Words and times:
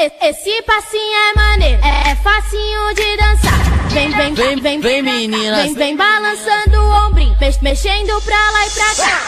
Esse 0.00 0.62
passinho 0.62 1.12
é 1.12 1.34
maneiro, 1.34 1.80
é, 1.82 2.10
é 2.12 2.14
facinho 2.14 2.94
de 2.94 3.16
dançar. 3.16 3.58
Vem, 3.90 4.10
vem, 4.10 4.32
vem, 4.32 4.60
vem, 4.60 4.80
vem, 4.80 5.02
meninas. 5.02 5.64
Vem, 5.64 5.74
vem 5.74 5.96
balançando 5.96 6.76
o 6.80 7.06
ombrinho, 7.08 7.36
mex, 7.40 7.58
mexendo 7.60 8.22
pra 8.22 8.36
lá 8.36 8.64
e 8.64 8.70
pra 8.70 8.94
cá. 8.94 9.20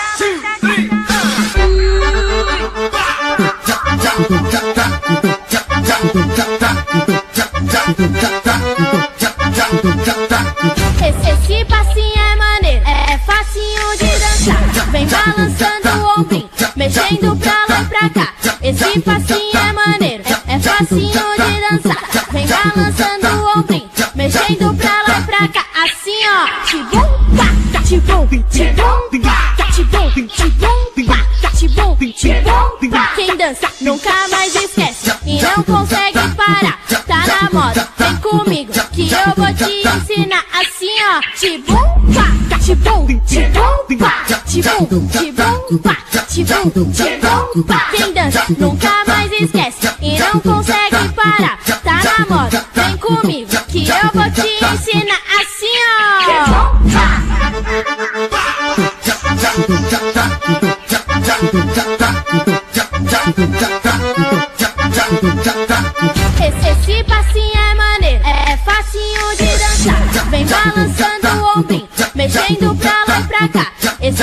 Esse, 11.05 11.31
esse 11.33 11.65
passinho 11.65 12.15
é 12.17 12.37
maneiro, 12.37 12.85
é, 12.87 13.15
é 13.15 13.19
facinho 13.19 13.97
de 13.99 14.07
dançar. 14.07 14.87
Vem 14.93 15.07
balançando 15.09 15.89
o 15.99 16.21
ombrinho, 16.21 16.49
mexendo 16.77 17.37
pra 17.41 17.67
lá 17.69 17.83
e 17.83 17.85
pra 17.87 18.09
cá. 18.11 18.35
Esse 18.63 19.01
passinho 19.01 19.59
é 19.59 19.73
maneiro, 19.73 20.23
é 20.25 20.40
facinho 20.81 21.11
de 21.11 21.83
dançar. 21.83 22.27
Vem 22.33 22.47
balançando 22.47 23.27
o 23.27 23.59
ombrinho, 23.59 23.91
mexendo 24.15 24.75
pra 24.77 25.03
lá 25.07 25.19
e 25.19 25.23
pra 25.25 25.49
cá. 25.49 25.67
Assim 25.83 26.21
ó, 26.27 26.65
tibum, 26.67 27.01
pá, 27.37 27.83
tibum, 27.83 28.27
tibum, 28.51 29.21
pá, 29.23 29.67
tibum, 29.73 30.11
tibum, 30.27 31.07
pá, 31.07 31.51
tibum, 31.57 31.97
tibum, 32.13 32.91
pá. 32.91 33.13
Quem 33.15 33.37
dança 33.37 33.69
nunca 33.81 34.11
mais 34.31 34.55
esquece 34.55 35.13
e 35.27 35.41
não 35.43 35.63
consegue 35.65 36.19
parar. 36.37 36.79
Tá 37.07 37.27
na 37.27 37.51
moda, 37.53 37.89
vem 37.99 38.17
comigo 38.17 38.73
que 38.93 39.11
eu 39.11 39.35
vou 39.37 39.55
te 39.55 39.89
ensinar. 39.89 40.45
Assim 40.61 40.95
ó, 41.03 41.21
tibum, 41.37 41.75
pá, 42.15 42.59
tibum, 42.59 43.07
tibum, 43.27 43.60
tibum, 44.79 45.07
tibum, 45.09 45.79
pá, 45.79 45.97
tibum, 46.29 46.71
tibum, 46.93 47.63
pá. 47.65 47.89
Quem 47.91 48.13
dança 48.13 48.45
nunca 48.59 49.05
mais 49.07 49.33
esquece 49.33 49.89
e 50.01 50.19
não 50.19 50.41
consegue 50.41 51.09
parar. 51.15 51.59
Tá 51.83 52.01
na 52.05 52.27
moda, 52.29 52.65
vem 52.75 52.97
comigo 52.99 53.51
que 53.69 53.89
eu 53.89 54.11
vou 54.15 54.31
te 54.31 54.65
ensinar. 54.65 55.21
Assim 55.41 55.67
ó. 63.87 63.90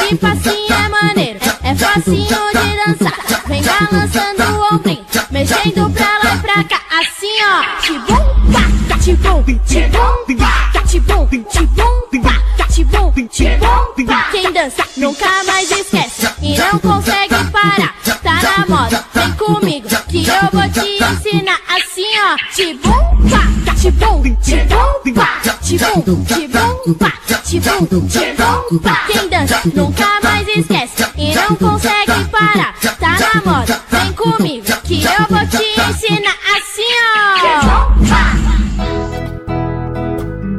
Esse 0.07 0.15
passinho 0.15 0.73
é 0.73 0.87
maneiro, 0.87 1.39
é, 1.63 1.75
facinho 1.75 2.25
de 2.25 2.95
dançar. 2.95 3.43
Vem 3.45 3.61
balançando 3.61 4.57
o 4.57 4.75
ombrinho, 4.75 5.05
mexendo 5.29 5.91
pra 5.91 6.07
lá 6.23 6.35
e 6.35 6.39
pra 6.39 6.63
cá. 6.63 6.79
Assim 6.97 7.35
ó, 7.43 7.81
tibum, 7.81 8.15
pá, 8.53 8.97
tibum, 8.99 9.43
tibum, 9.65 10.37
pá, 10.37 10.81
tibum, 10.87 11.27
tibum, 11.27 12.21
pá, 12.23 12.67
tibum, 12.69 13.27
tibum, 13.27 14.05
pá. 14.05 14.27
Quem 14.31 14.53
dança 14.53 14.85
nunca 14.95 15.43
mais 15.45 15.69
esquece 15.69 16.25
e 16.41 16.57
não 16.57 16.79
consegue 16.79 17.35
parar. 17.51 17.93
Tá 18.23 18.39
na 18.41 18.65
moda, 18.65 19.05
vem 19.13 19.33
comigo 19.33 19.89
que 20.07 20.25
eu 20.25 20.49
vou 20.53 20.69
te 20.69 21.03
ensinar. 21.03 21.59
Assim 21.67 22.07
ó, 22.17 22.37
tibum, 22.55 23.29
pá, 23.29 23.75
tibum, 23.75 24.35
tibum, 24.37 25.13
pá, 25.13 25.36
tibum, 25.67 26.23
tibum, 26.23 26.93
pá, 26.93 27.11
tibum, 27.43 27.85
tibum, 27.85 28.79
pá. 28.79 29.03
Quem 29.11 29.27
dança 29.27 29.61
nunca 29.75 30.05
mais 30.23 30.47
esquece 30.47 31.03
e 31.17 31.35
não 31.35 31.57
consegue 31.57 32.23
parar. 32.31 32.73
Tá 32.97 33.17
na 33.19 33.41
moda, 33.51 33.81
vem 33.91 34.13
comigo 34.13 34.65
que 34.85 35.03
eu 35.03 35.25
vou 35.29 35.45
te 35.47 35.81
ensinar. 35.81 36.37
Assim 36.55 36.87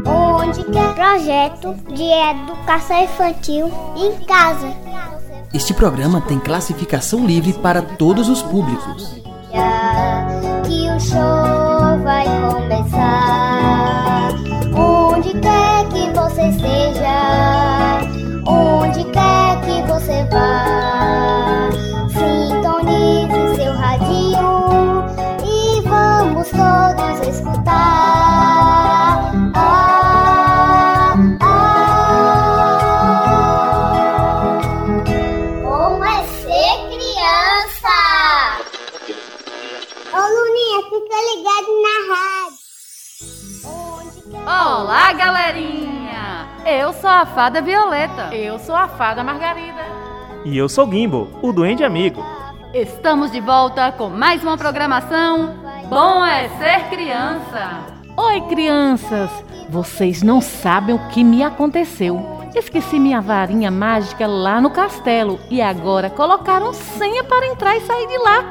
ó. 0.05 0.11
Onde 0.11 0.62
quer 0.65 0.95
projeto 0.95 1.75
de 1.95 2.03
educação 2.03 3.03
infantil 3.03 3.72
em 3.97 4.12
casa. 4.27 4.71
Este 5.54 5.72
programa 5.72 6.21
tem 6.21 6.38
classificação 6.38 7.25
livre 7.25 7.54
para 7.54 7.81
todos 7.81 8.28
os 8.28 8.43
públicos. 8.43 9.16
Que 10.66 10.91
o 10.91 11.00
show 11.00 11.99
vai 12.04 12.27
começar. 12.27 13.47
Que 16.56 17.68
Eu 46.71 46.93
sou 46.93 47.09
a 47.09 47.25
fada 47.25 47.62
Violeta. 47.62 48.29
Eu 48.34 48.59
sou 48.59 48.75
a 48.75 48.87
fada 48.89 49.25
Margarida. 49.25 49.81
E 50.45 50.59
eu 50.59 50.69
sou 50.69 50.87
Gimbo, 50.87 51.27
o 51.41 51.51
Duende 51.51 51.83
Amigo. 51.83 52.23
Estamos 52.75 53.33
de 53.33 53.41
volta 53.41 53.91
com 53.93 54.11
mais 54.11 54.43
uma 54.43 54.59
programação. 54.59 55.55
Bom 55.89 56.23
é 56.27 56.47
ser 56.59 56.91
criança. 56.91 57.87
Oi, 58.15 58.43
crianças! 58.43 59.31
Vocês 59.71 60.23
não 60.23 60.43
sabem 60.43 60.95
o 60.95 61.09
que 61.09 61.25
me 61.25 61.43
aconteceu. 61.43 62.39
Esqueci 62.55 62.99
minha 62.99 63.23
varinha 63.23 63.71
mágica 63.71 64.27
lá 64.27 64.61
no 64.61 64.69
castelo 64.69 65.41
e 65.49 65.62
agora 65.62 66.11
colocaram 66.11 66.75
senha 66.75 67.25
para 67.25 67.47
entrar 67.47 67.77
e 67.77 67.81
sair 67.81 68.07
de 68.07 68.19
lá. 68.19 68.45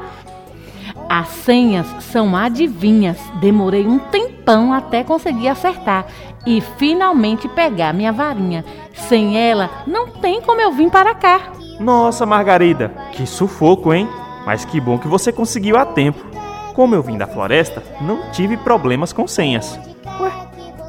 As 1.08 1.28
senhas 1.28 1.86
são 2.00 2.36
adivinhas. 2.36 3.18
Demorei 3.40 3.86
um 3.86 3.98
tempão 3.98 4.72
até 4.72 5.02
conseguir 5.02 5.48
acertar 5.48 6.06
e 6.46 6.60
finalmente 6.60 7.48
pegar 7.48 7.94
minha 7.94 8.12
varinha. 8.12 8.64
Sem 8.94 9.38
ela, 9.38 9.70
não 9.86 10.08
tem 10.08 10.42
como 10.42 10.60
eu 10.60 10.72
vir 10.72 10.90
para 10.90 11.14
cá. 11.14 11.52
Nossa, 11.80 12.26
Margarida, 12.26 12.92
que 13.12 13.26
sufoco, 13.26 13.94
hein? 13.94 14.08
Mas 14.44 14.64
que 14.64 14.80
bom 14.80 14.98
que 14.98 15.08
você 15.08 15.32
conseguiu 15.32 15.78
a 15.78 15.86
tempo. 15.86 16.26
Como 16.74 16.94
eu 16.94 17.02
vim 17.02 17.16
da 17.16 17.26
floresta, 17.26 17.82
não 18.00 18.30
tive 18.30 18.56
problemas 18.56 19.12
com 19.12 19.26
senhas. 19.26 19.78
Ué, 20.20 20.32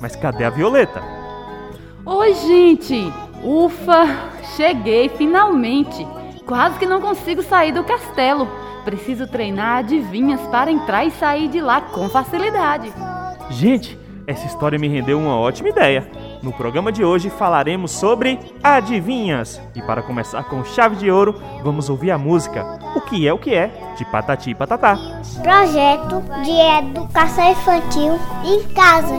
mas 0.02 0.16
cadê 0.16 0.44
a 0.44 0.50
Violeta? 0.50 1.02
Oi, 2.06 2.34
gente! 2.34 3.12
Ufa! 3.44 4.06
Cheguei 4.56 5.10
finalmente! 5.10 6.06
Quase 6.46 6.78
que 6.80 6.86
não 6.86 7.00
consigo 7.00 7.44
sair 7.44 7.72
do 7.72 7.84
castelo. 7.84 8.48
Preciso 8.84 9.28
treinar 9.28 9.80
adivinhas 9.80 10.42
para 10.48 10.72
entrar 10.72 11.06
e 11.06 11.12
sair 11.12 11.48
de 11.48 11.62
lá 11.62 11.82
com 11.82 12.10
facilidade. 12.10 12.92
Gente, 13.50 13.98
essa 14.30 14.46
história 14.46 14.78
me 14.78 14.88
rendeu 14.88 15.18
uma 15.18 15.36
ótima 15.36 15.70
ideia. 15.70 16.08
No 16.44 16.54
programa 16.54 16.92
de 16.92 17.04
hoje 17.04 17.32
falaremos 17.32 17.92
sobre 17.92 18.40
adivinhas. 18.64 19.60
E 19.76 19.82
para 19.82 20.04
começar 20.04 20.44
com 20.44 20.64
chave 20.64 20.96
de 20.98 21.10
ouro, 21.10 21.34
vamos 21.64 21.90
ouvir 21.90 22.12
a 22.12 22.18
música 22.18 22.64
O 22.96 23.02
que 23.02 23.28
é 23.28 23.34
o 23.34 23.40
que 23.40 23.56
é 23.56 23.72
de 23.98 24.06
Patati 24.06 24.52
e 24.52 24.56
Patatá. 24.56 24.96
Projeto 25.42 26.24
de 26.44 26.52
educação 26.52 27.52
infantil 27.52 28.20
em 28.46 28.64
casa. 28.74 29.16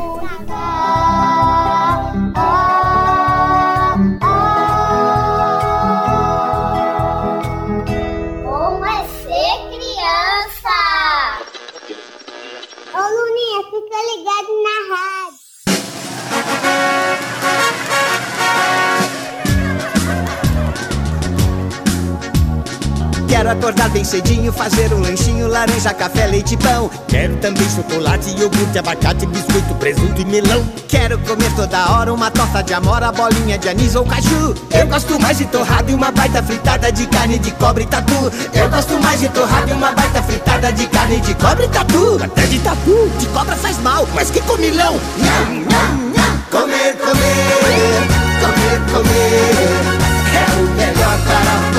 Quero 23.31 23.49
acordar 23.49 23.89
bem 23.91 24.03
cedinho, 24.03 24.53
fazer 24.53 24.93
um 24.93 25.01
lanchinho, 25.01 25.47
laranja, 25.47 25.95
café, 25.95 26.27
leite 26.27 26.57
pão. 26.57 26.91
Quero 27.07 27.37
também 27.37 27.65
chocolate, 27.71 28.29
iogurte, 28.31 28.77
abacate, 28.77 29.25
biscoito, 29.25 29.73
presunto 29.77 30.21
e 30.21 30.25
melão. 30.25 30.67
Quero 30.89 31.17
comer 31.21 31.49
toda 31.55 31.93
hora 31.93 32.13
uma 32.13 32.29
torta 32.29 32.61
de 32.61 32.75
amora, 32.75 33.13
bolinha 33.13 33.57
de 33.57 33.69
anis 33.69 33.95
ou 33.95 34.05
caju. 34.05 34.57
Eu 34.73 34.85
gosto 34.89 35.19
mais 35.21 35.39
de 35.39 35.45
torrada 35.45 35.89
e 35.89 35.95
uma 35.95 36.11
baita 36.11 36.43
fritada 36.43 36.91
de 36.91 37.07
carne 37.07 37.39
de 37.39 37.53
cobre 37.53 37.85
e 37.85 37.87
tatu. 37.87 38.33
Eu 38.53 38.69
gosto 38.69 39.01
mais 39.01 39.21
de 39.21 39.29
torrada 39.29 39.71
e 39.71 39.75
uma 39.75 39.93
baita 39.93 40.23
fritada 40.25 40.73
de 40.73 40.89
carne 40.89 41.21
de 41.21 41.35
cobre 41.35 41.67
e 41.67 41.69
tatu. 41.69 42.19
Até 42.25 42.47
de 42.47 42.59
tatu, 42.59 43.11
de 43.17 43.27
cobra 43.27 43.55
faz 43.55 43.79
mal, 43.79 44.09
mas 44.13 44.29
que 44.33 44.41
comilão. 44.41 44.99
Nham, 45.19 45.67
nham, 45.71 46.13
nham. 46.17 46.43
Comer, 46.51 46.97
comer, 46.97 48.09
comer, 48.41 48.93
comer. 48.93 50.01
É 50.35 50.53
o 50.57 50.71
melhor 50.75 51.19
para 51.25 51.70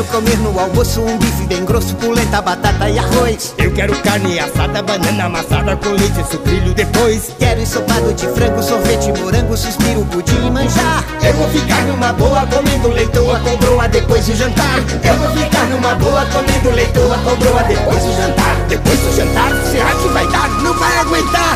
o 0.00 0.60
almoço, 0.60 1.00
um 1.00 1.18
bife 1.18 1.44
bem 1.46 1.64
grosso, 1.64 1.94
polenta, 1.96 2.40
batata 2.40 2.88
e 2.88 2.98
arroz. 2.98 3.54
Eu 3.58 3.72
quero 3.72 3.96
carne 4.02 4.38
assada, 4.38 4.80
banana 4.80 5.24
amassada 5.24 5.76
com 5.76 5.88
leite 5.88 6.20
e 6.20 6.24
sucrilho 6.30 6.72
depois. 6.72 7.32
Quero 7.38 7.60
ensopado 7.60 8.12
de 8.14 8.26
frango, 8.28 8.62
sorvete, 8.62 9.12
morango, 9.20 9.56
suspiro, 9.56 10.04
pudim 10.04 10.46
e 10.46 10.50
manjar. 10.50 11.04
Eu 11.20 11.34
vou 11.34 11.48
ficar 11.48 11.82
numa 11.82 12.12
boa 12.12 12.46
comendo 12.46 12.88
leitoa 12.88 13.40
com 13.40 13.56
broa 13.56 13.88
depois 13.88 14.24
do 14.24 14.36
jantar. 14.36 14.78
Eu 15.02 15.14
vou 15.16 15.30
ficar 15.30 15.66
numa 15.66 15.94
boa 15.96 16.24
comendo 16.26 16.70
leitoa 16.70 17.18
com 17.18 17.36
broa 17.36 17.62
depois 17.64 18.02
do 18.02 18.12
jantar. 18.12 18.56
Depois 18.68 19.00
do 19.00 19.16
jantar, 19.16 19.50
será 19.66 19.90
que 19.90 20.08
vai 20.08 20.26
dar? 20.28 20.48
Não 20.62 20.74
vai 20.74 20.98
aguentar. 20.98 21.47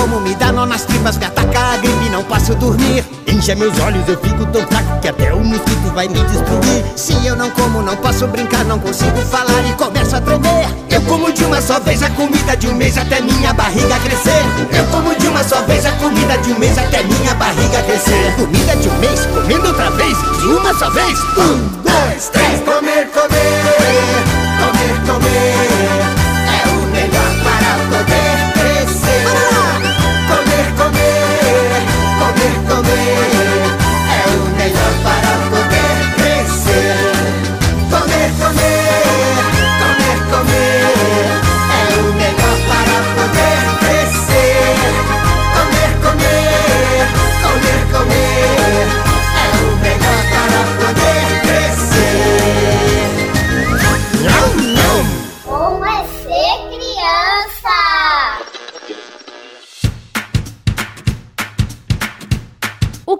Como, 0.00 0.20
me 0.20 0.34
dá 0.34 0.50
nó 0.50 0.64
nas 0.64 0.84
tripas, 0.84 1.18
me 1.18 1.26
ataca 1.26 1.74
a 1.74 1.76
gripe, 1.76 2.08
não 2.10 2.24
posso 2.24 2.54
dormir. 2.54 3.04
Incha 3.26 3.54
meus 3.54 3.78
olhos, 3.80 4.08
eu 4.08 4.18
fico 4.18 4.46
tão 4.46 4.66
fraco 4.66 4.98
que 5.00 5.08
até 5.08 5.32
o 5.32 5.44
mosquito 5.44 5.92
vai 5.94 6.08
me 6.08 6.20
destruir. 6.24 6.84
Se 6.96 7.12
eu 7.26 7.36
não 7.36 7.50
como, 7.50 7.82
não 7.82 7.96
posso 7.96 8.26
brincar, 8.26 8.64
não 8.64 8.78
consigo 8.78 9.18
falar 9.30 9.62
e 9.68 9.72
começo 9.74 10.16
a 10.16 10.20
tremer. 10.20 10.68
Eu 10.88 11.02
como 11.02 11.30
de 11.32 11.44
uma 11.44 11.60
só 11.60 11.78
vez 11.80 12.02
a 12.02 12.08
comida 12.10 12.56
de 12.56 12.68
um 12.68 12.74
mês 12.74 12.96
até 12.96 13.20
minha 13.20 13.52
barriga 13.52 13.98
crescer. 14.00 14.42
Eu 14.72 14.84
como 14.86 15.14
de 15.14 15.26
uma 15.28 15.44
só 15.44 15.60
vez 15.62 15.84
a 15.84 15.92
comida 15.92 16.38
de 16.38 16.52
um 16.52 16.58
mês 16.58 16.78
até 16.78 17.02
minha 17.02 17.34
barriga 17.34 17.82
crescer. 17.82 18.34
Comida 18.36 18.76
de 18.76 18.88
um 18.88 18.98
mês, 18.98 19.26
comendo 19.26 19.66
outra 19.68 19.90
vez, 19.90 20.16
de 20.40 20.46
uma 20.46 20.72
só 20.74 20.88
vez. 20.90 21.18
Um, 21.36 21.58
dois, 21.82 22.28
três, 22.30 22.60
comer, 22.60 23.06
comer, 23.12 23.60
comer, 24.60 25.12
comer. 25.12 26.00
É 26.48 26.68
o 26.68 26.86
melhor 26.90 27.30
para 27.44 27.98
poder 27.98 28.59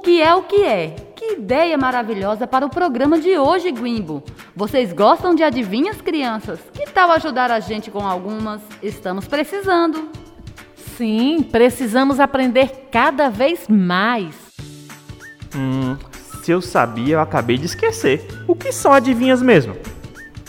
que 0.00 0.20
é 0.20 0.35
o 0.35 0.43
que 0.43 0.62
é? 0.62 0.97
Que 1.14 1.35
ideia 1.35 1.76
maravilhosa 1.76 2.47
para 2.47 2.64
o 2.64 2.70
programa 2.70 3.19
de 3.19 3.38
hoje, 3.38 3.70
Guimbo. 3.70 4.23
Vocês 4.56 4.93
gostam 4.93 5.35
de 5.35 5.43
adivinhas, 5.43 6.00
crianças? 6.00 6.58
Que 6.73 6.87
tal 6.91 7.11
ajudar 7.12 7.50
a 7.50 7.61
gente 7.61 7.91
com 7.91 8.06
algumas? 8.06 8.61
Estamos 8.82 9.26
precisando. 9.26 10.08
Sim, 10.97 11.43
precisamos 11.43 12.19
aprender 12.19 12.88
cada 12.91 13.29
vez 13.29 13.69
mais. 13.69 14.35
Hum, 15.55 15.97
se 16.43 16.50
eu 16.50 16.61
sabia, 16.61 17.14
eu 17.14 17.20
acabei 17.20 17.58
de 17.58 17.67
esquecer. 17.67 18.26
O 18.47 18.55
que 18.55 18.73
são 18.73 18.93
adivinhas 18.93 19.43
mesmo? 19.43 19.76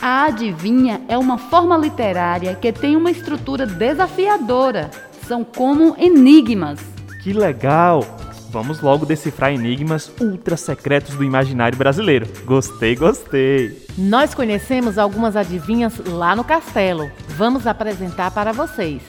A 0.01 0.25
adivinha 0.25 1.01
é 1.07 1.17
uma 1.17 1.37
forma 1.37 1.77
literária 1.77 2.55
que 2.55 2.71
tem 2.71 2.95
uma 2.95 3.11
estrutura 3.11 3.65
desafiadora. 3.65 4.89
São 5.27 5.43
como 5.43 5.95
enigmas. 5.97 6.79
Que 7.21 7.33
legal! 7.33 8.20
Vamos 8.51 8.81
logo 8.81 9.05
decifrar 9.05 9.53
enigmas 9.53 10.11
ultra 10.19 10.57
secretos 10.57 11.15
do 11.15 11.23
imaginário 11.23 11.77
brasileiro. 11.77 12.27
Gostei, 12.43 12.97
gostei. 12.97 13.85
Nós 13.97 14.35
conhecemos 14.35 14.97
algumas 14.97 15.37
adivinhas 15.37 15.93
lá 16.05 16.35
no 16.35 16.43
castelo. 16.43 17.09
Vamos 17.29 17.65
apresentar 17.65 18.29
para 18.31 18.51
vocês. 18.51 19.01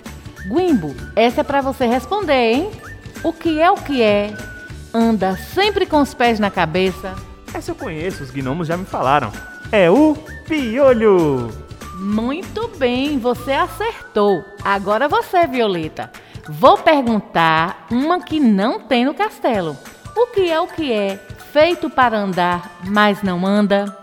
Guimbo, 0.47 0.95
essa 1.17 1.41
é 1.41 1.45
para 1.45 1.61
você 1.61 1.87
responder, 1.87 2.53
hein? 2.53 2.71
O 3.25 3.33
que 3.33 3.61
é 3.61 3.69
o 3.69 3.75
que 3.75 4.01
é? 4.01 4.33
Anda 4.95 5.37
sempre 5.37 5.87
com 5.87 6.01
os 6.01 6.15
pés 6.15 6.39
na 6.39 6.51
cabeça. 6.51 7.13
Essa 7.53 7.73
eu 7.73 7.75
conheço, 7.75 8.23
os 8.23 8.31
gnomos 8.31 8.69
já 8.69 8.77
me 8.77 8.85
falaram. 8.85 9.33
É 9.73 9.91
o 9.91 10.15
piolho! 10.47 11.51
Muito 11.99 12.69
bem, 12.79 13.19
você 13.19 13.53
acertou. 13.53 14.45
Agora 14.65 15.09
você, 15.09 15.47
Violeta. 15.49 16.11
Vou 16.49 16.77
perguntar 16.77 17.87
uma 17.91 18.21
que 18.21 18.41
não 18.41 18.81
tem 18.81 19.05
no 19.05 19.15
castelo. 19.15 19.77
O 20.17 20.27
que 20.27 20.51
é 20.51 20.61
o 20.61 20.67
que 20.67 20.93
é? 20.93 21.17
Feito 21.53 21.89
para 21.89 22.19
andar, 22.19 22.79
mas 22.85 23.23
não 23.23 23.47
anda? 23.47 23.97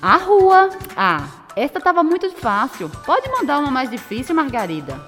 A 0.00 0.16
rua. 0.16 0.70
Ah, 0.96 1.26
esta 1.56 1.78
estava 1.78 2.02
muito 2.02 2.30
fácil. 2.30 2.88
Pode 3.04 3.28
mandar 3.30 3.58
uma 3.58 3.70
mais 3.70 3.90
difícil, 3.90 4.34
Margarida. 4.34 5.00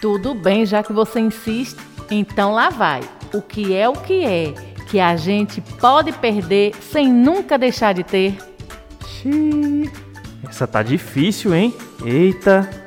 Tudo 0.00 0.34
bem, 0.34 0.64
já 0.64 0.82
que 0.82 0.92
você 0.92 1.20
insiste. 1.20 1.78
Então 2.10 2.52
lá 2.52 2.70
vai. 2.70 3.02
O 3.34 3.42
que 3.42 3.74
é 3.74 3.88
o 3.88 3.92
que 3.92 4.24
é 4.24 4.54
que 4.88 4.98
a 4.98 5.14
gente 5.16 5.60
pode 5.60 6.10
perder 6.12 6.74
sem 6.90 7.12
nunca 7.12 7.56
deixar 7.56 7.92
de 7.92 8.02
ter? 8.02 8.36
Xiii, 9.06 9.90
essa 10.48 10.66
tá 10.66 10.82
difícil, 10.82 11.54
hein? 11.54 11.74
Eita! 12.04 12.79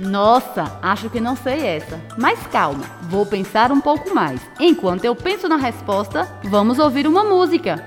Nossa, 0.00 0.78
acho 0.80 1.10
que 1.10 1.20
não 1.20 1.36
sei 1.36 1.66
essa. 1.66 2.00
Mas 2.16 2.38
calma, 2.46 2.84
vou 3.02 3.26
pensar 3.26 3.70
um 3.70 3.80
pouco 3.80 4.14
mais. 4.14 4.40
Enquanto 4.58 5.04
eu 5.04 5.14
penso 5.14 5.46
na 5.46 5.56
resposta, 5.56 6.26
vamos 6.44 6.78
ouvir 6.78 7.06
uma 7.06 7.22
música. 7.22 7.84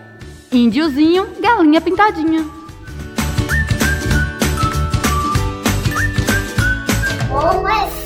Índiozinho, 0.52 1.28
galinha 1.42 1.82
pintadinha. 1.82 2.46
Como 7.28 7.68
é 7.68 8.03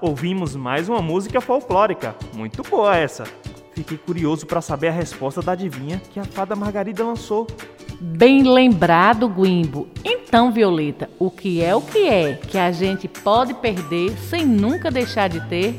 Ouvimos 0.00 0.54
mais 0.54 0.88
uma 0.88 1.00
música 1.00 1.40
folclórica. 1.40 2.14
Muito 2.34 2.62
boa 2.62 2.96
essa. 2.96 3.24
Fiquei 3.72 3.96
curioso 3.96 4.46
para 4.46 4.60
saber 4.60 4.88
a 4.88 4.92
resposta 4.92 5.40
da 5.40 5.52
adivinha 5.52 6.00
que 6.10 6.20
a 6.20 6.24
fada 6.24 6.54
Margarida 6.54 7.04
lançou. 7.04 7.46
Bem 7.98 8.42
lembrado, 8.42 9.28
Guimbo. 9.28 9.88
Então, 10.04 10.52
Violeta, 10.52 11.08
o 11.18 11.30
que 11.30 11.62
é 11.62 11.74
o 11.74 11.80
que 11.80 12.06
é 12.06 12.34
que 12.34 12.58
a 12.58 12.70
gente 12.72 13.08
pode 13.08 13.54
perder 13.54 14.16
sem 14.18 14.44
nunca 14.44 14.90
deixar 14.90 15.28
de 15.28 15.40
ter? 15.48 15.76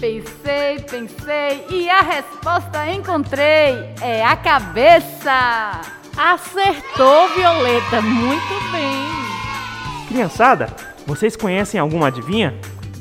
Pensei, 0.00 0.78
pensei 0.80 1.64
e 1.70 1.88
a 1.90 2.00
resposta 2.00 2.90
encontrei. 2.90 3.74
É 4.00 4.24
a 4.24 4.36
cabeça. 4.36 5.80
Acertou, 6.16 7.28
Violeta. 7.34 8.00
Muito 8.00 8.72
bem. 8.72 10.08
Criançada, 10.08 10.68
vocês 11.06 11.36
conhecem 11.36 11.78
alguma 11.78 12.08
adivinha? 12.08 12.54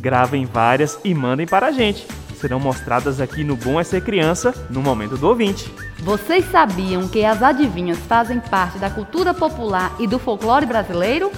Gravem 0.06 0.46
várias 0.46 1.00
e 1.04 1.16
mandem 1.16 1.48
para 1.48 1.66
a 1.66 1.72
gente. 1.72 2.06
Serão 2.40 2.60
mostradas 2.60 3.20
aqui 3.20 3.44
no 3.44 3.56
Bom 3.56 3.80
é 3.80 3.84
Ser 3.84 4.02
Criança, 4.02 4.54
no 4.70 4.80
momento 4.80 5.18
do 5.18 5.28
ouvinte. 5.28 5.74
Vocês 5.98 6.46
sabiam 6.52 7.08
que 7.08 7.26
as 7.26 7.42
adivinhas 7.42 7.98
fazem 7.98 8.40
parte 8.40 8.78
da 8.78 8.88
cultura 8.88 9.34
popular 9.34 9.96
e 9.98 10.06
do 10.06 10.20
folclore 10.20 10.68
brasileiro? 10.68 11.32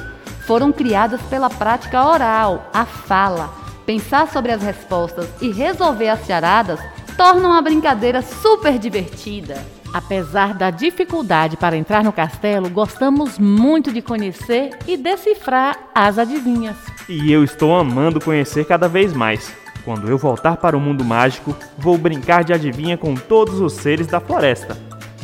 Foram 0.45 0.73
criadas 0.73 1.21
pela 1.29 1.49
prática 1.49 2.05
oral, 2.05 2.69
a 2.73 2.83
fala. 2.83 3.53
Pensar 3.85 4.27
sobre 4.27 4.51
as 4.51 4.61
respostas 4.61 5.29
e 5.39 5.49
resolver 5.49 6.09
as 6.09 6.25
charadas 6.25 6.77
tornam 7.15 7.53
a 7.53 7.61
brincadeira 7.61 8.21
super 8.21 8.77
divertida. 8.77 9.65
Apesar 9.97 10.53
da 10.53 10.69
dificuldade 10.69 11.57
para 11.57 11.75
entrar 11.75 12.03
no 12.03 12.13
castelo, 12.13 12.69
gostamos 12.69 13.39
muito 13.39 13.91
de 13.91 13.99
conhecer 13.99 14.77
e 14.85 14.95
decifrar 14.95 15.75
as 15.93 16.19
adivinhas. 16.19 16.75
E 17.09 17.31
eu 17.31 17.43
estou 17.43 17.75
amando 17.75 18.21
conhecer 18.21 18.65
cada 18.65 18.87
vez 18.87 19.11
mais. 19.11 19.51
Quando 19.83 20.07
eu 20.07 20.15
voltar 20.15 20.57
para 20.57 20.77
o 20.77 20.79
mundo 20.79 21.03
mágico, 21.03 21.55
vou 21.79 21.97
brincar 21.97 22.43
de 22.43 22.53
adivinha 22.53 22.95
com 22.95 23.15
todos 23.15 23.59
os 23.59 23.73
seres 23.73 24.05
da 24.05 24.19
floresta. 24.19 24.77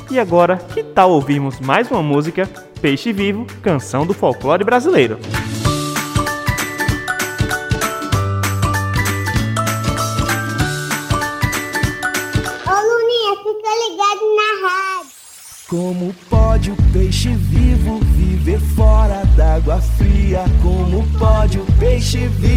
E 0.09 0.17
agora, 0.17 0.57
que 0.57 0.83
tal 0.83 1.11
ouvirmos 1.11 1.59
mais 1.59 1.91
uma 1.91 2.01
música, 2.01 2.49
Peixe 2.81 3.13
Vivo, 3.13 3.45
canção 3.61 4.07
do 4.07 4.13
folclore 4.13 4.63
brasileiro? 4.63 5.19
Peixe 17.23 17.35
vivo 17.37 17.99
viver 17.99 18.59
fora 18.59 19.23
d'água 19.37 19.79
fria? 19.79 20.43
Como 20.61 21.07
pode 21.17 21.57
o 21.57 21.65
peixe 21.79 22.27
vivo 22.27 22.52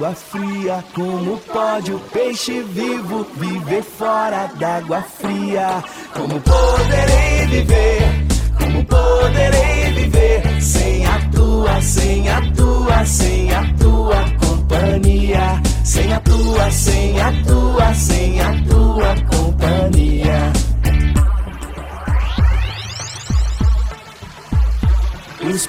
d'água 0.00 0.14
fria? 0.14 0.84
Como 0.94 1.36
pode 1.38 1.92
o 1.92 1.98
peixe 1.98 2.62
vivo 2.62 3.26
viver 3.36 3.82
fora 3.82 4.50
d'água 4.58 5.02
fria? 5.02 5.84
Como 6.14 6.40
poderei 6.40 7.46
viver? 7.46 8.26
Como 8.58 8.84
poderei 8.86 9.92
viver 9.92 10.62
sem 10.62 11.04
a 11.04 11.18
tua, 11.30 11.82
sem 11.82 12.28
a 12.28 12.40
tua, 12.52 13.04
sem 13.04 13.52
a 13.52 13.74
tua 13.74 14.24
companhia? 14.40 15.62
Sem 15.84 16.12
a 16.12 16.20
tua, 16.20 16.70
sem 16.70 17.19
a 17.19 17.19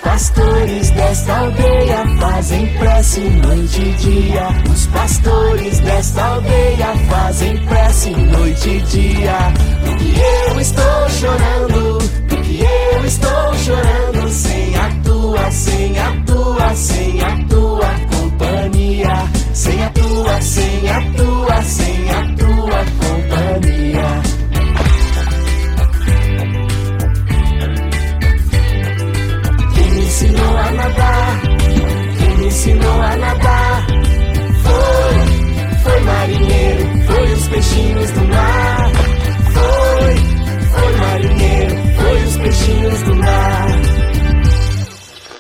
pastores 0.01 0.91
desta 0.91 1.37
aldeia 1.37 2.05
fazem 2.19 2.67
prece 2.77 3.19
noite 3.21 3.81
e 3.81 3.91
dia. 3.93 4.47
Os 4.71 4.87
pastores 4.87 5.79
desta 5.79 6.23
aldeia 6.23 6.95
fazem 7.09 7.57
prece 7.65 8.09
noite 8.09 8.69
e 8.69 8.81
dia. 8.81 9.37
Porque 9.85 10.21
eu 10.49 10.59
estou 10.59 11.09
chorando, 11.09 11.97
porque 12.27 12.63
eu 12.63 13.05
estou 13.05 13.53
chorando 13.55 14.29
sem 14.29 14.75
a 14.75 14.89
tua, 15.03 15.51
sem 15.51 15.99
a 15.99 16.11
tua, 16.25 16.75
sem 16.75 17.21
a 17.21 17.45
tua 17.47 17.95
companhia. 18.11 19.29
Sem 19.53 19.83
a 19.83 19.89
tua, 19.89 20.41
sem 20.41 20.89
a 20.89 21.01
tua, 21.13 21.61
sem 21.63 22.09
a 22.09 22.35
tua 22.35 22.40
ensinou 32.51 33.01
a 33.01 33.15
nadar? 33.15 33.87
Foi, 34.61 35.15
foi 35.83 35.99
marinheiro, 36.01 36.83
foi 37.07 37.33
os 37.33 37.47
peixinhos 37.47 38.11
do 38.11 38.25
mar. 38.25 38.91
Foi, 39.53 40.15
foi 40.69 40.91
marinheiro, 40.97 41.75
foi 41.95 42.23
os 42.23 42.37
peixinhos 42.37 43.03
do 43.03 43.15
mar. 43.15 43.67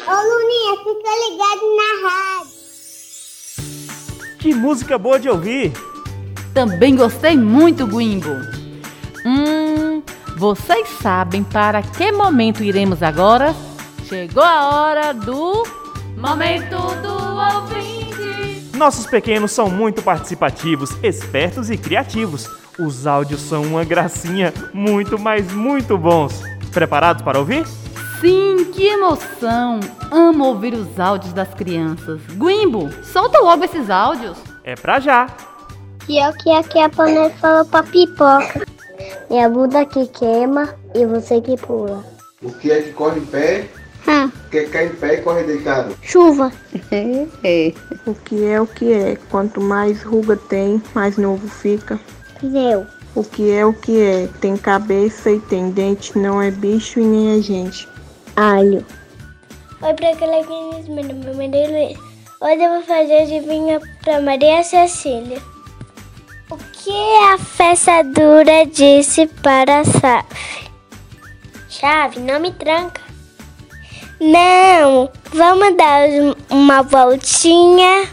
Ô 0.07 0.13
Luninha, 0.29 0.73
fica 0.77 1.11
ligado 1.25 1.65
na 1.75 1.89
rádio. 2.07 2.51
Que 4.39 4.53
música 4.53 4.97
boa 4.97 5.19
de 5.19 5.29
ouvir! 5.29 5.73
Também 6.53 6.95
gostei 6.95 7.35
muito, 7.35 7.85
Guimbo. 7.87 8.37
Hum, 9.25 10.01
vocês 10.37 10.87
sabem 11.01 11.43
para 11.43 11.81
que 11.81 12.09
momento 12.11 12.63
iremos 12.63 13.03
agora? 13.03 13.53
Chegou 14.07 14.43
a 14.43 14.69
hora 14.69 15.13
do 15.13 15.80
Momento 16.21 16.77
do 17.01 17.61
ouvinte. 17.63 18.77
Nossos 18.77 19.07
pequenos 19.07 19.51
são 19.51 19.71
muito 19.71 20.03
participativos, 20.03 20.91
espertos 21.01 21.71
e 21.71 21.77
criativos. 21.77 22.47
Os 22.77 23.07
áudios 23.07 23.41
são 23.41 23.63
uma 23.63 23.83
gracinha, 23.83 24.53
muito, 24.71 25.17
mas 25.17 25.51
muito 25.51 25.97
bons. 25.97 26.43
Preparados 26.71 27.23
para 27.23 27.39
ouvir? 27.39 27.65
Sim, 28.19 28.71
que 28.71 28.85
emoção! 28.85 29.79
Amo 30.11 30.45
ouvir 30.45 30.75
os 30.75 30.99
áudios 30.99 31.33
das 31.33 31.51
crianças. 31.55 32.21
Guimbo, 32.37 32.91
solta 33.03 33.39
logo 33.39 33.65
esses 33.65 33.89
áudios. 33.89 34.37
É 34.63 34.75
pra 34.75 34.99
já! 34.99 35.27
E 36.07 36.19
é 36.19 36.29
o 36.29 36.33
que 36.33 36.51
aqui 36.51 36.77
a 36.77 36.87
panela 36.87 37.31
falou 37.31 37.65
pra 37.65 37.81
pipoca. 37.81 38.61
Minha 39.27 39.49
bunda 39.49 39.83
que 39.87 40.05
queima 40.05 40.69
e 40.93 41.03
você 41.03 41.41
que 41.41 41.57
pula. 41.57 42.05
O 42.43 42.53
que 42.53 42.71
é 42.71 42.79
que 42.83 42.93
corre 42.93 43.19
em 43.19 43.25
pé? 43.25 43.67
Hum, 44.07 44.25
O 44.25 44.49
que 44.49 44.57
é 44.57 44.63
que 44.63 44.69
cai 44.71 44.85
em 44.87 44.95
pé 44.95 45.13
e 45.15 45.21
corre 45.21 45.43
deitado? 45.43 45.95
chuva. 46.01 46.51
O 48.05 48.15
que 48.15 48.45
é 48.45 48.59
o 48.59 48.65
que 48.67 48.91
é? 48.91 49.17
Quanto 49.29 49.61
mais 49.61 50.01
ruga 50.01 50.35
tem, 50.35 50.81
mais 50.95 51.17
novo 51.17 51.47
fica. 51.47 51.99
Pneu. 52.39 52.85
O 53.13 53.23
que 53.23 53.51
é 53.51 53.65
o 53.65 53.73
que 53.73 54.01
é? 54.01 54.27
Tem 54.39 54.57
cabeça 54.57 55.29
e 55.29 55.39
tem 55.39 55.69
dente, 55.69 56.17
não 56.17 56.41
é 56.41 56.49
bicho 56.49 56.99
e 56.99 57.03
nem 57.03 57.37
é 57.37 57.41
gente. 57.41 57.87
Alho. 58.35 58.85
Oi, 59.81 59.93
pra 59.93 60.09
aquele 60.11 60.41
meu 60.89 61.03
nome 61.03 61.29
é 61.29 61.33
Mendelez. 61.33 61.97
Hoje 62.39 62.63
eu 62.63 62.71
vou 62.71 62.81
fazer 62.83 63.21
adivinha 63.23 63.79
para 64.03 64.21
Maria 64.21 64.63
Cecília. 64.63 65.39
O 66.49 66.57
que 66.57 67.15
a 67.31 67.37
fechadura 67.37 68.65
disse 68.65 69.27
para 69.43 69.81
a 69.81 69.83
chave? 69.83 70.71
Chave, 71.69 72.19
não 72.19 72.39
me 72.39 72.51
tranca. 72.51 73.01
Não, 74.21 75.11
vamos 75.33 75.75
dar 75.75 76.07
uma 76.51 76.83
voltinha. 76.83 78.07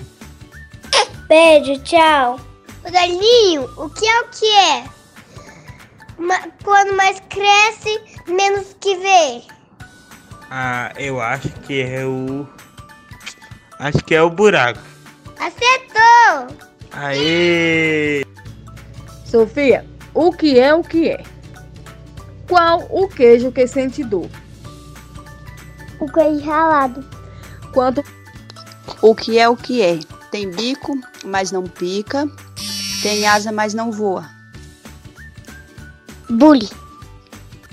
Beijo, 1.29 1.79
tchau. 1.83 2.41
Dalinho, 2.91 3.69
o 3.77 3.91
que 3.91 4.09
é 4.09 4.21
o 4.23 4.29
que 4.29 4.47
é? 4.47 4.85
Quando 6.65 6.97
mais 6.97 7.21
cresce, 7.29 8.01
menos 8.27 8.75
que 8.81 8.97
vê. 8.97 9.43
Ah, 10.51 10.91
eu 10.97 11.21
acho 11.21 11.51
que 11.67 11.83
é 11.83 12.07
o. 12.07 12.49
Acho 13.79 13.99
que 13.99 14.15
é 14.15 14.23
o 14.23 14.31
buraco. 14.31 14.81
Acertou! 15.39 16.57
Aê! 16.91 18.25
Sofia, 19.27 19.85
o 20.15 20.33
que 20.33 20.59
é 20.59 20.73
o 20.75 20.83
que 20.83 21.11
é? 21.11 21.23
Qual 22.49 22.87
o 22.89 23.07
queijo 23.09 23.53
que 23.53 23.67
sente 23.67 24.03
dor? 24.03 24.31
O 26.01 26.11
queijo 26.11 26.45
ralado. 26.45 27.05
Quanto 27.73 28.03
O 29.03 29.15
que 29.15 29.39
é 29.39 29.49
o 29.49 29.57
que 29.57 29.83
é? 29.83 29.99
Tem 30.31 30.51
bico, 30.51 30.99
mas 31.25 31.51
não 31.51 31.65
pica. 31.65 32.29
Tem 33.03 33.27
asa, 33.27 33.53
mas 33.53 33.75
não 33.75 33.91
voa. 33.91 34.29
Bully. 36.29 36.69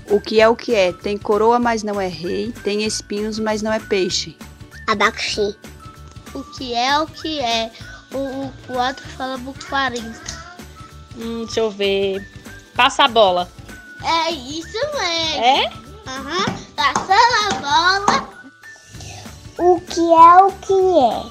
O 0.09 0.21
que 0.21 0.39
é 0.39 0.47
o 0.47 0.55
que 0.55 0.73
é? 0.73 0.93
Tem 0.93 1.17
coroa, 1.17 1.59
mas 1.59 1.83
não 1.83 1.99
é 1.99 2.07
rei. 2.07 2.51
Tem 2.63 2.83
espinhos, 2.83 3.39
mas 3.39 3.61
não 3.61 3.73
é 3.73 3.79
peixe. 3.79 4.37
Abacaxi. 4.87 5.57
O 6.33 6.43
que 6.43 6.73
é 6.73 6.99
o 6.99 7.07
que 7.07 7.39
é? 7.39 7.71
O, 8.13 8.51
o 8.71 8.77
outro 8.77 9.05
fala 9.17 9.37
bufarinho. 9.37 10.13
Hum, 11.17 11.45
deixa 11.45 11.61
eu 11.61 11.71
ver. 11.71 12.25
Passa 12.75 13.05
a 13.05 13.07
bola. 13.07 13.49
É 14.03 14.31
isso 14.31 14.77
mesmo. 14.93 15.43
É? 15.43 15.84
Aham. 16.07 16.45
Passando 16.75 17.35
a 17.41 17.99
bola. 17.99 18.29
O 19.57 19.79
que 19.81 20.01
é 20.01 20.43
o 20.43 20.51
que 20.51 20.73
é? 20.99 21.23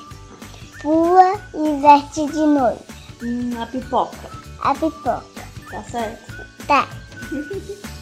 Pula 0.82 1.40
e 1.54 1.80
veste 1.80 2.26
de 2.32 2.46
noite. 2.46 2.84
Hum, 3.22 3.62
a 3.62 3.66
pipoca. 3.66 4.30
A 4.62 4.74
pipoca. 4.74 5.22
Tá 5.70 5.82
certo? 5.84 6.46
Tá. 6.66 6.88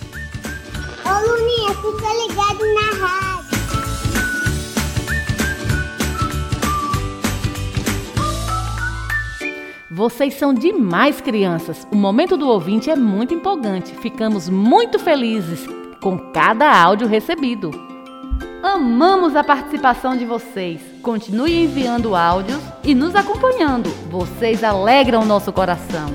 Ô 1.04 1.11
Luninha, 1.26 1.74
fica 1.74 2.08
ligado 2.22 2.64
na 2.74 2.88
rádio. 3.06 3.52
Vocês 9.90 10.35
são 10.35 10.54
demais, 10.54 11.20
crianças. 11.20 11.87
O 11.92 11.96
momento 11.96 12.37
do 12.37 12.48
ouvinte 12.48 12.88
é 12.88 12.96
muito 12.96 13.35
empolgante. 13.35 13.94
Ficamos 13.96 14.48
muito 14.48 14.98
felizes 14.98 15.66
com 16.02 16.18
cada 16.18 16.68
áudio 16.68 17.06
recebido. 17.06 17.70
Amamos 18.62 19.34
a 19.36 19.44
participação 19.44 20.16
de 20.16 20.26
vocês. 20.26 20.80
Continue 21.00 21.64
enviando 21.64 22.14
áudios 22.16 22.60
e 22.84 22.94
nos 22.94 23.14
acompanhando. 23.14 23.88
Vocês 24.10 24.62
alegram 24.62 25.22
o 25.22 25.24
nosso 25.24 25.52
coração. 25.52 26.10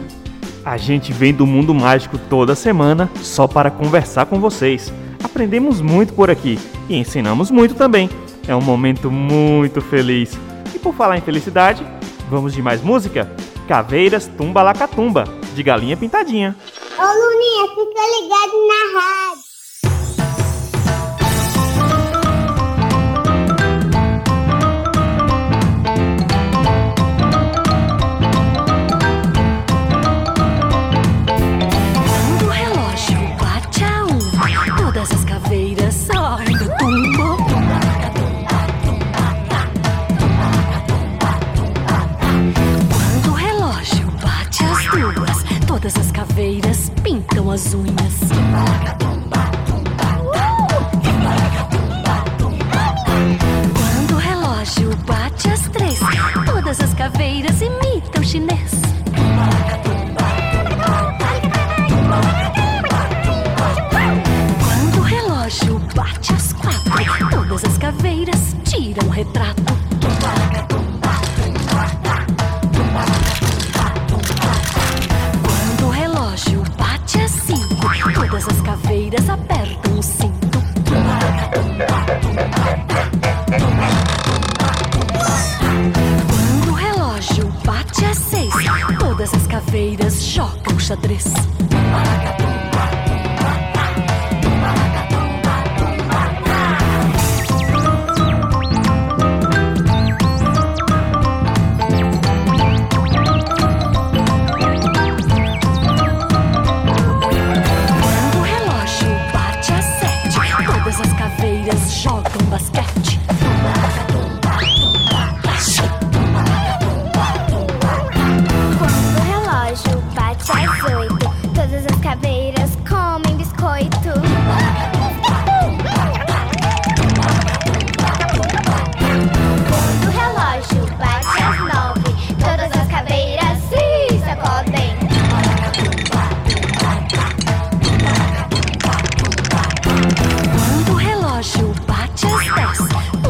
A 0.63 0.75
gente 0.75 1.13
vem 1.13 1.33
do 1.33 1.47
mundo 1.47 1.73
mágico 1.73 2.17
toda 2.29 2.53
semana 2.53 3.09
só 3.21 3.47
para 3.47 3.71
conversar 3.71 4.25
com 4.25 4.39
vocês. 4.39 4.93
Aprendemos 5.23 5.79
muito 5.79 6.13
por 6.13 6.29
aqui 6.29 6.59
e 6.89 6.97
ensinamos 6.97 7.49
muito 7.49 7.73
também. 7.73 8.09
É 8.45 8.55
um 8.55 8.61
momento 8.61 9.09
muito 9.09 9.79
feliz. 9.79 10.37
E 10.75 10.79
por 10.79 10.93
falar 10.93 11.17
em 11.17 11.21
felicidade, 11.21 11.85
vamos 12.29 12.53
de 12.53 12.61
mais 12.61 12.81
música? 12.81 13.31
Caveiras 13.67 14.27
Tumba 14.37 14.61
Lacatumba, 14.61 15.23
de 15.55 15.63
Galinha 15.63 15.95
Pintadinha. 15.95 16.55
Ô 16.97 17.01
Luninha, 17.01 17.67
fica 17.69 18.01
ligado 18.21 18.67
na 18.67 18.99
rádio. 18.99 19.46
Uma, 34.97 35.05
todas 35.05 35.11
as 35.11 35.23
caveiras 35.25 35.93
saem 35.93 36.57
do 36.57 36.77
tumbo. 36.77 37.37
Quando 42.91 43.31
o 43.31 43.33
relógio 43.33 44.11
bate 44.21 44.63
as 44.63 44.85
duas, 44.87 45.43
todas 45.67 45.95
as 45.97 46.11
caveiras 46.11 46.91
pintam 47.03 47.51
as 47.51 47.73
unhas. 47.73 48.26
As 89.87 89.95
caveiras 89.95 90.21
jogam 90.21 90.77
xadrez. 90.79 91.23
Quando 91.23 92.56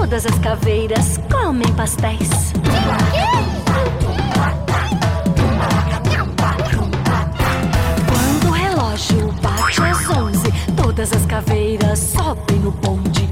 todas 0.10 0.26
as 0.26 0.40
caveiras 0.40 1.20
comem 1.30 1.74
pastéis. 1.74 2.54
Quando 8.08 8.48
o 8.48 8.52
relógio 8.52 9.34
bate 9.42 9.82
às 9.82 10.10
onze, 10.10 10.50
todas 10.78 11.12
as 11.12 11.26
caveiras 11.26 12.00
sobem 12.00 12.58
no 12.60 12.72
bonde. 12.72 13.28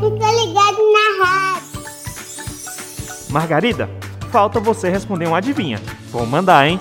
Não 0.00 0.10
tô 0.10 0.44
ligado 0.44 0.78
na 0.92 1.24
rádio. 1.24 1.70
Margarida, 3.28 3.90
falta 4.30 4.58
você 4.58 4.88
responder 4.88 5.28
um 5.28 5.34
adivinha. 5.34 5.80
Vou 6.10 6.24
mandar, 6.24 6.66
hein? 6.66 6.80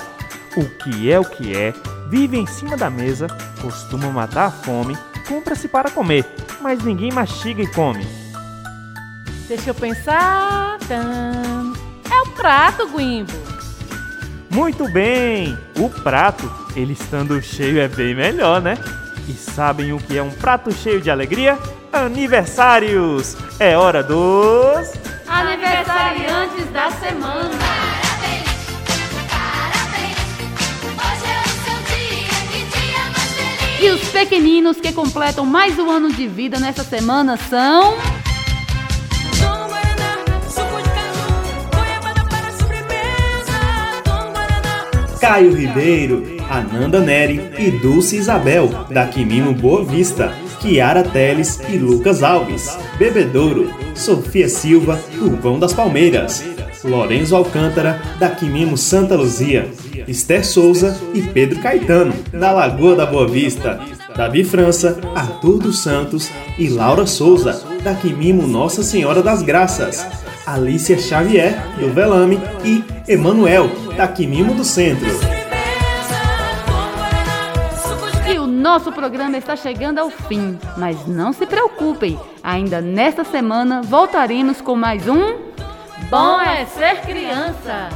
O 0.56 0.66
que 0.66 1.12
é 1.12 1.20
o 1.20 1.26
que 1.26 1.56
é, 1.56 1.74
vive 2.10 2.38
em 2.38 2.48
cima 2.48 2.76
da 2.76 2.90
mesa, 2.90 3.28
costuma 3.62 4.08
matar 4.08 4.46
a 4.46 4.52
fome, 4.52 4.98
compra-se 5.28 5.68
para 5.68 5.92
comer, 5.92 6.26
mas 6.62 6.84
ninguém 6.84 7.12
mastiga 7.12 7.62
e 7.62 7.68
come. 7.68 8.08
Deixa 9.48 9.70
eu 9.70 9.76
pensar. 9.76 10.78
É 10.90 12.22
o 12.22 12.32
prato, 12.32 12.88
Guimbo. 12.88 13.32
Muito 14.50 14.90
bem! 14.90 15.58
O 15.78 15.90
prato, 15.90 16.52
ele 16.76 16.94
estando 16.94 17.40
cheio 17.42 17.80
é 17.80 17.88
bem 17.88 18.16
melhor, 18.16 18.62
né? 18.62 18.76
E 19.28 19.34
sabem 19.34 19.94
o 19.94 20.00
que 20.00 20.18
é 20.18 20.24
um 20.24 20.32
prato 20.32 20.72
cheio 20.72 21.00
de 21.00 21.12
alegria? 21.12 21.58
Aniversários! 21.92 23.36
É 23.60 23.78
hora 23.78 24.04
dos. 24.04 24.94
Aniversariantes 25.28 26.66
da 26.72 26.92
semana. 26.92 27.50
E 33.82 33.90
os 33.90 34.10
pequeninos 34.10 34.80
que 34.82 34.92
completam 34.92 35.46
mais 35.46 35.80
um 35.80 35.90
ano 35.90 36.12
de 36.12 36.28
vida 36.28 36.60
nessa 36.60 36.84
semana 36.84 37.38
são. 37.38 37.98
Caio 45.22 45.54
Ribeiro, 45.54 46.39
Ananda 46.50 47.00
Neri 47.00 47.50
e 47.58 47.70
Dulce 47.70 48.16
Isabel, 48.16 48.68
da 48.90 49.06
Quimimo 49.06 49.54
Boa 49.54 49.86
Vista, 49.86 50.34
Kiara 50.60 51.04
Teles 51.04 51.62
e 51.70 51.78
Lucas 51.78 52.24
Alves, 52.24 52.78
Bebedouro, 52.98 53.72
Sofia 53.94 54.50
Silva, 54.50 55.00
Urbão 55.22 55.60
das 55.60 55.74
Palmeiras, 55.74 56.44
Lorenzo 56.84 57.36
Alcântara, 57.36 58.02
da 58.20 58.30
Quimimo 58.30 58.78
Santa 58.78 59.16
Luzia, 59.16 59.70
Esther 60.08 60.46
Souza 60.46 61.00
e 61.14 61.22
Pedro 61.22 61.60
Caetano, 61.60 62.14
da 62.32 62.52
Lagoa 62.52 62.96
da 62.96 63.06
Boa 63.06 63.28
Vista, 63.28 63.80
Davi 64.16 64.44
França, 64.44 65.00
Arthur 65.16 65.60
dos 65.60 65.80
Santos 65.80 66.30
e 66.58 66.68
Laura 66.68 67.06
Souza, 67.06 67.62
da 67.84 67.94
Quimimo 67.94 68.48
Nossa 68.48 68.84
Senhora 68.84 69.22
das 69.22 69.42
Graças, 69.42 70.06
Alicia 70.46 70.98
Xavier, 70.98 71.56
do 71.80 71.94
Velame 71.94 72.40
e 72.66 72.84
Emanuel, 73.08 73.70
da 73.96 74.08
Quimimo 74.08 74.56
do 74.56 74.64
Centro. 74.64 75.39
Nosso 78.70 78.92
programa 78.92 79.36
está 79.36 79.56
chegando 79.56 79.98
ao 79.98 80.12
fim, 80.12 80.60
mas 80.78 81.08
não 81.08 81.34
se 81.34 81.44
preocupem, 81.48 82.20
ainda 82.44 82.80
nesta 82.80 83.24
semana 83.24 83.82
voltaremos 83.82 84.62
com 84.62 84.76
mais 84.76 85.08
um 85.08 85.40
Bom 86.08 86.40
é 86.40 86.66
ser 86.66 87.02
criança. 87.02 87.90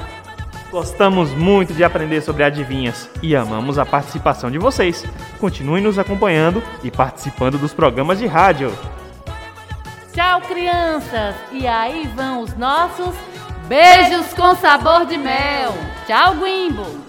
Gostamos 0.71 1.29
muito 1.29 1.75
de 1.75 1.83
aprender 1.83 2.21
sobre 2.21 2.43
adivinhas 2.43 3.07
e 3.21 3.35
amamos 3.35 3.77
a 3.77 3.85
participação 3.85 4.49
de 4.49 4.57
vocês. 4.57 5.05
Continuem 5.39 5.83
nos 5.83 5.99
acompanhando 5.99 6.61
e 6.83 6.89
participando 6.89 7.59
dos 7.59 7.71
programas 7.71 8.17
de 8.17 8.25
rádio. 8.25 8.75
Tchau, 10.11 10.41
crianças. 10.41 11.35
E 11.51 11.67
aí 11.67 12.09
vão 12.15 12.41
os 12.41 12.57
nossos 12.57 13.13
beijos 13.67 14.33
com 14.33 14.55
sabor 14.55 15.05
de 15.05 15.19
mel. 15.19 15.71
Tchau, 16.07 16.33
Guimbo. 16.33 17.03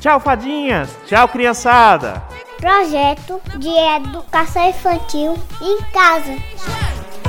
Tchau, 0.00 0.18
fadinhas. 0.18 0.96
Tchau, 1.06 1.28
criançada. 1.28 2.29
Projeto 2.60 3.40
de 3.58 3.70
Educação 3.70 4.68
Infantil 4.68 5.34
em 5.62 5.78
Casa. 5.92 6.36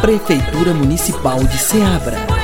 Prefeitura 0.01 0.73
Municipal 0.73 1.41
de 1.45 1.57
Ceabra. 1.57 2.40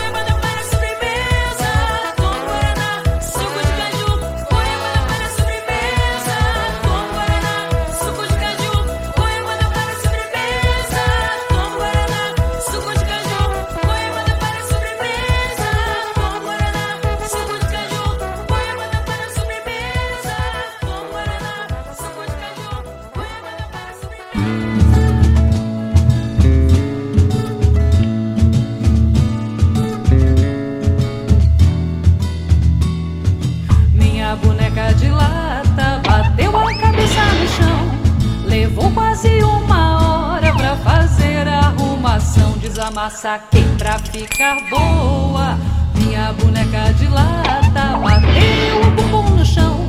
Arrumação. 42.87 42.97
Desamassa 42.97 43.39
quem 43.51 43.77
pra 43.77 43.99
ficar 43.99 44.57
boa. 44.69 45.57
Minha 45.95 46.33
boneca 46.33 46.93
de 46.93 47.07
lata 47.07 47.97
bateu 47.97 48.81
o 48.81 48.91
bumbum 48.91 49.35
no 49.35 49.45
chão. 49.45 49.85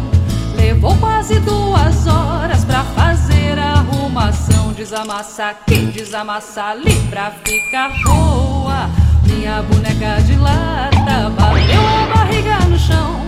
Levou 0.56 0.96
quase 0.96 1.38
duas 1.40 2.06
horas 2.06 2.64
pra 2.64 2.82
fazer 2.82 3.58
a 3.58 3.74
arrumação. 3.78 4.72
Desamassa 4.72 5.54
quem 5.66 5.86
desamassa 5.90 6.64
ali 6.64 6.94
pra 7.08 7.30
ficar 7.44 7.90
boa. 8.04 8.90
Minha 9.24 9.62
boneca 9.62 10.20
de 10.22 10.36
lata 10.36 11.30
bateu 11.30 11.80
a 11.80 12.14
barriga 12.14 12.58
no 12.66 12.78
chão. 12.78 13.20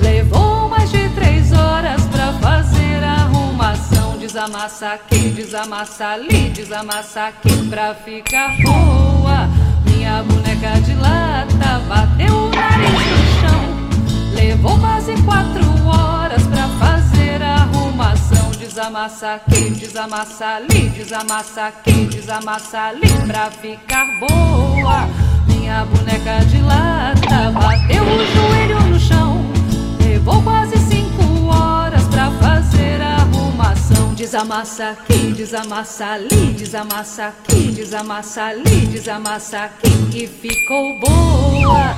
Levou 0.00 0.68
mais 0.68 0.90
de 0.90 1.08
três 1.10 1.52
horas 1.52 2.02
pra 2.06 2.32
fazer. 2.34 2.81
Desamassa 4.32 4.92
aqui, 4.92 5.28
desamassa 5.28 6.06
ali, 6.06 6.48
desamassa 6.48 7.26
aqui 7.26 7.68
pra 7.68 7.94
ficar 7.94 8.56
boa. 8.62 9.46
Minha 9.84 10.22
boneca 10.22 10.80
de 10.80 10.94
lata 10.94 11.78
bateu 11.86 12.34
o 12.34 12.48
nariz 12.48 12.88
no 12.88 13.40
chão. 13.40 14.32
Levou 14.32 14.78
quase 14.80 15.12
quatro 15.24 15.62
horas 15.86 16.42
pra 16.46 16.66
fazer 16.80 17.42
a 17.42 17.56
arrumação. 17.56 18.50
Desamassa 18.52 19.34
aqui, 19.34 19.68
desamassa 19.68 20.46
ali, 20.46 20.88
desamassa 20.88 21.66
aqui, 21.66 22.06
desamassa 22.06 22.80
ali 22.84 23.12
pra 23.26 23.50
ficar 23.50 24.06
boa. 24.18 25.10
Minha 25.46 25.84
boneca 25.84 26.42
de 26.46 26.58
lata 26.62 27.50
bateu 27.50 28.02
o 28.02 28.41
Desamassa 34.32 34.88
aqui, 34.92 35.34
desamassa 35.34 36.06
ali, 36.06 36.54
desamassa 36.56 37.26
aqui, 37.26 37.70
desamassa 37.70 38.44
ali, 38.44 38.86
desamassa 38.86 39.64
aqui 39.64 40.24
e 40.24 40.26
ficou 40.26 40.98
boa. 41.00 41.94